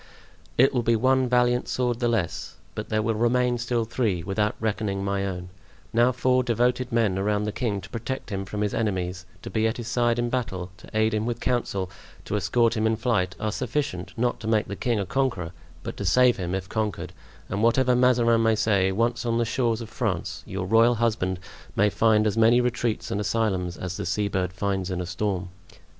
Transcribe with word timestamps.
"It 0.57 0.73
will 0.73 0.81
be 0.81 0.95
one 0.95 1.29
valiant 1.29 1.67
sword 1.67 1.99
the 1.99 2.07
less, 2.07 2.55
but 2.73 2.89
there 2.89 3.03
will 3.03 3.13
remain 3.13 3.59
still 3.59 3.85
three, 3.85 4.23
without 4.23 4.55
reckoning 4.59 5.03
my 5.03 5.27
own; 5.27 5.49
now 5.93 6.11
four 6.11 6.41
devoted 6.41 6.91
men 6.91 7.19
around 7.19 7.43
the 7.43 7.51
king 7.51 7.79
to 7.81 7.89
protect 7.91 8.31
him 8.31 8.43
from 8.43 8.61
his 8.61 8.73
enemies, 8.73 9.27
to 9.43 9.51
be 9.51 9.67
at 9.67 9.77
his 9.77 9.87
side 9.87 10.17
in 10.17 10.31
battle, 10.31 10.71
to 10.77 10.89
aid 10.97 11.13
him 11.13 11.27
with 11.27 11.39
counsel, 11.39 11.91
to 12.25 12.35
escort 12.35 12.75
him 12.75 12.87
in 12.87 12.95
flight, 12.95 13.35
are 13.39 13.51
sufficient, 13.51 14.11
not 14.17 14.39
to 14.39 14.47
make 14.47 14.65
the 14.67 14.75
king 14.75 14.99
a 14.99 15.05
conqueror, 15.05 15.51
but 15.83 15.95
to 15.97 16.03
save 16.05 16.37
him 16.37 16.55
if 16.55 16.67
conquered; 16.67 17.13
and 17.47 17.61
whatever 17.61 17.95
Mazarin 17.95 18.41
may 18.41 18.55
say, 18.55 18.91
once 18.91 19.23
on 19.23 19.37
the 19.37 19.45
shores 19.45 19.81
of 19.81 19.89
France 19.91 20.41
your 20.47 20.65
royal 20.65 20.95
husband 20.95 21.39
may 21.75 21.91
find 21.91 22.25
as 22.25 22.35
many 22.35 22.59
retreats 22.59 23.11
and 23.11 23.21
asylums 23.21 23.77
as 23.77 23.97
the 23.97 24.07
seabird 24.07 24.51
finds 24.51 24.89
in 24.89 24.99
a 24.99 25.05
storm." 25.05 25.49